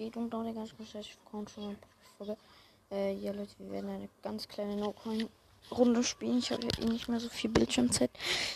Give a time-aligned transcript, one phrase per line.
[0.00, 1.76] geht und Leute, ganz kurz willkommen zu meiner
[2.16, 2.36] Folge.
[2.90, 6.38] Äh, ja Leute, wir werden eine ganz kleine No-Coin-Runde spielen.
[6.38, 8.10] Ich habe ja eh nicht mehr so viel Bildschirmzeit.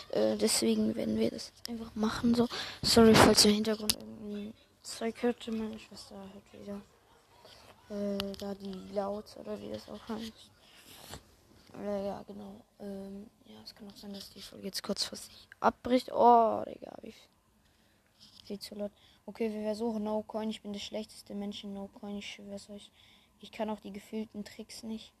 [0.09, 2.33] Äh, deswegen werden wir das jetzt einfach machen.
[2.33, 2.47] So,
[2.81, 5.45] sorry, falls ihr im Hintergrund irgendwie Zeug hört.
[5.51, 6.81] Meine Schwester hört wieder.
[7.95, 10.49] Äh, da die laut oder wie das auch heißt.
[11.79, 12.59] Äh, ja, genau.
[12.79, 16.11] Ähm, ja, es kann auch sein, dass die Folge jetzt kurzfristig abbricht.
[16.11, 17.34] Oh, Digga, wie viel
[18.59, 18.91] zu laut.
[19.25, 20.49] Okay, wir versuchen No Coin.
[20.49, 22.17] Ich bin der schlechteste Mensch in No Coin.
[22.17, 22.91] Ich schwör's euch.
[23.39, 25.13] Ich kann auch die gefühlten Tricks nicht.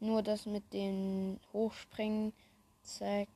[0.00, 2.32] Nur das mit den Hochspringen.
[2.82, 3.28] Zack.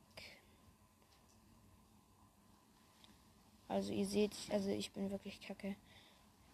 [3.67, 5.75] Also ihr seht, also ich bin wirklich kacke.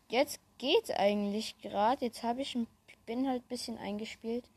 [0.10, 2.06] Jetzt geht's eigentlich gerade.
[2.06, 2.58] Jetzt habe ich
[3.06, 4.50] bin halt ein bisschen eingespielt.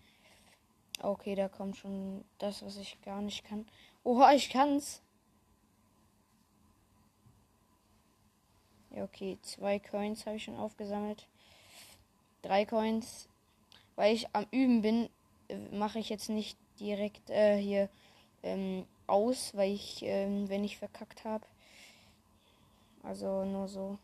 [1.02, 3.66] Okay, da kommt schon das, was ich gar nicht kann.
[4.04, 5.02] Oha, ich kann's.
[8.96, 11.26] Ja, okay, zwei Coins habe ich schon aufgesammelt.
[12.40, 13.28] Drei Coins.
[13.94, 15.10] Weil ich am Üben bin,
[15.48, 17.90] äh, mache ich jetzt nicht direkt äh, hier
[18.42, 21.44] ähm, aus, weil ich, ähm, wenn ich verkackt habe.
[23.02, 23.98] Also nur so.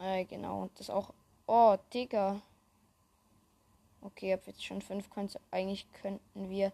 [0.00, 1.14] Äh, genau, und das auch.
[1.46, 2.42] Oh, Digga.
[4.00, 5.38] Okay, ich habe jetzt schon fünf Coins.
[5.52, 6.72] Eigentlich könnten wir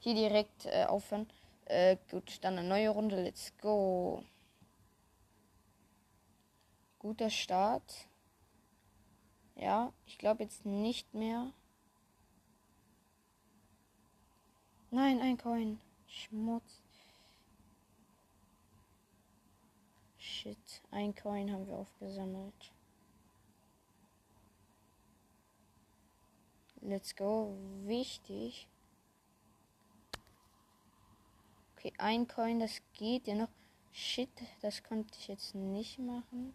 [0.00, 1.28] hier direkt äh, aufhören.
[1.68, 3.22] Äh, gut, dann eine neue Runde.
[3.22, 4.24] Let's go.
[6.98, 8.08] Guter Start.
[9.54, 11.52] Ja, ich glaube jetzt nicht mehr.
[14.90, 15.78] Nein, ein Coin.
[16.06, 16.80] Schmutz.
[20.16, 22.72] Shit, ein Coin haben wir aufgesammelt.
[26.80, 27.54] Let's go.
[27.84, 28.66] Wichtig.
[31.88, 33.48] Okay, ein Coin, das geht ja noch.
[33.92, 34.28] Shit,
[34.60, 36.54] das konnte ich jetzt nicht machen.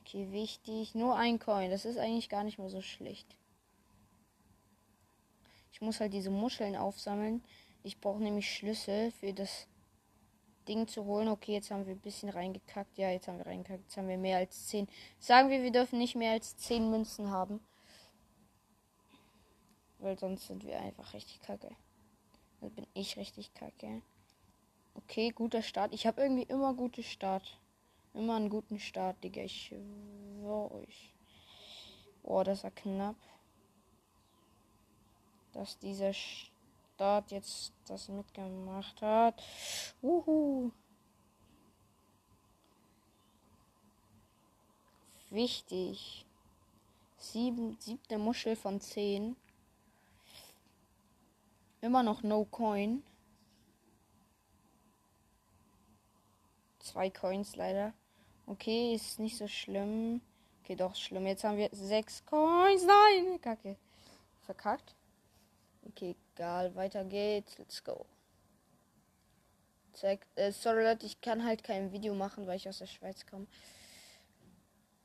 [0.00, 0.94] Okay, wichtig.
[0.94, 1.70] Nur ein Coin.
[1.70, 3.26] Das ist eigentlich gar nicht mehr so schlecht.
[5.72, 7.42] Ich muss halt diese Muscheln aufsammeln.
[7.82, 9.66] Ich brauche nämlich Schlüssel für das
[10.68, 11.28] Ding zu holen.
[11.28, 12.96] Okay, jetzt haben wir ein bisschen reingekackt.
[12.96, 13.82] Ja, jetzt haben wir reingekackt.
[13.82, 14.88] Jetzt haben wir mehr als 10.
[15.18, 17.60] Sagen wir, wir dürfen nicht mehr als 10 Münzen haben.
[19.98, 21.74] Weil sonst sind wir einfach richtig kacke.
[22.60, 24.02] Also bin ich richtig kacke.
[24.94, 25.92] Okay, guter Start.
[25.92, 27.58] Ich habe irgendwie immer gute Start.
[28.14, 29.42] Immer einen guten Start, Digga.
[29.42, 31.12] Ich schwöre euch.
[32.22, 33.16] Oh, das war knapp.
[35.52, 39.42] Dass dieser Start jetzt das mitgemacht hat.
[40.02, 40.70] Uhu.
[45.30, 46.24] Wichtig.
[47.18, 49.36] Sieben, siebte Muschel von zehn.
[51.80, 53.02] Immer noch no coin.
[56.80, 57.92] Zwei Coins leider.
[58.46, 60.20] Okay, ist nicht so schlimm.
[60.62, 61.26] Okay, doch schlimm.
[61.26, 62.84] Jetzt haben wir sechs Coins.
[62.84, 63.76] Nein, kacke.
[64.42, 64.94] Verkackt.
[65.88, 66.74] Okay, egal.
[66.74, 67.58] Weiter geht's.
[67.58, 68.06] Let's go.
[69.92, 70.26] Zack.
[70.36, 73.46] Äh, sorry Leute, ich kann halt kein Video machen, weil ich aus der Schweiz komme.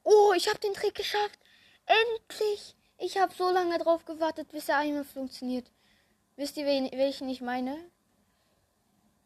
[0.03, 1.40] Oh, ich habe den Trick geschafft.
[1.86, 2.76] Endlich.
[2.98, 5.72] Ich habe so lange drauf gewartet, bis er einmal funktioniert.
[6.36, 7.78] Wisst ihr, welchen ich meine?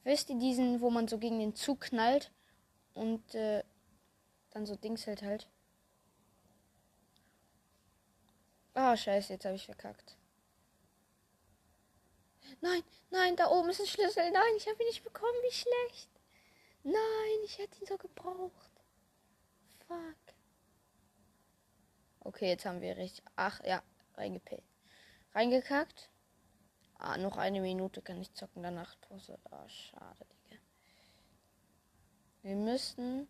[0.03, 2.31] Wisst ihr diesen, wo man so gegen den Zug knallt
[2.93, 3.63] und äh,
[4.51, 5.47] dann so Dings hält halt?
[8.73, 10.17] Ah, oh, scheiße, jetzt habe ich verkackt.
[12.61, 14.29] Nein, nein, da oben ist ein Schlüssel.
[14.31, 15.37] Nein, ich habe ihn nicht bekommen.
[15.43, 16.09] Wie schlecht.
[16.83, 18.71] Nein, ich hätte ihn so gebraucht.
[19.87, 20.35] Fuck.
[22.19, 23.23] Okay, jetzt haben wir richtig.
[23.35, 23.81] Ach, ja,
[24.15, 24.63] reingepellt.
[25.33, 26.09] Reingekackt.
[27.05, 29.37] Ah, noch eine Minute kann ich zocken, danach Pause.
[29.51, 30.59] Ah, schade, Digga.
[32.41, 33.27] Wir müssen.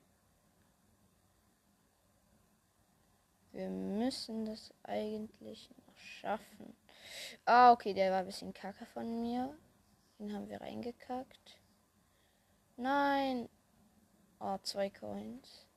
[3.52, 6.74] Wir müssen das eigentlich noch schaffen.
[7.44, 9.54] Ah, okay, der war ein bisschen kacke von mir.
[10.20, 11.60] Den haben wir reingekackt.
[12.78, 13.50] Nein.
[14.40, 15.68] Oh, zwei Coins.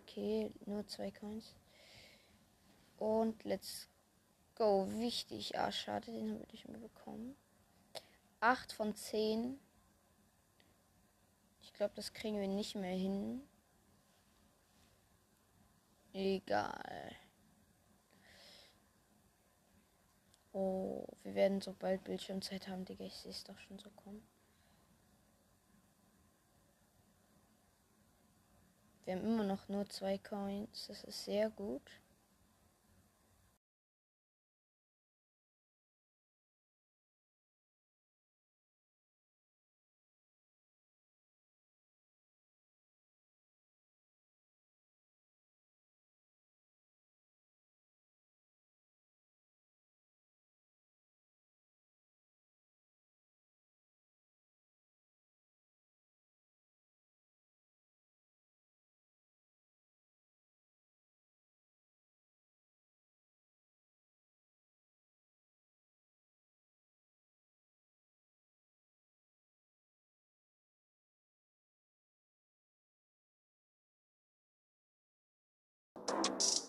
[0.00, 1.54] Okay, nur zwei Coins.
[2.96, 3.90] Und let's
[4.54, 4.88] go.
[4.90, 5.58] Wichtig.
[5.58, 7.36] Ah, schade, den habe ich mir bekommen.
[8.40, 9.58] 8 von 10.
[11.62, 13.42] Ich glaube, das kriegen wir nicht mehr hin.
[16.12, 17.16] Egal.
[20.52, 23.04] Oh, wir werden sobald Bildschirmzeit haben, Digga.
[23.04, 24.24] Ich sehe es doch schon so kommen.
[29.04, 30.86] Wir haben immer noch nur zwei Coins.
[30.86, 31.82] Das ist sehr gut.
[76.26, 76.63] you